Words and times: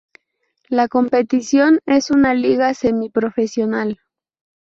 La 0.67 0.87
competición 0.87 1.79
es 1.85 2.09
una 2.09 2.33
liga 2.33 2.73
semiprofesional. 2.73 3.99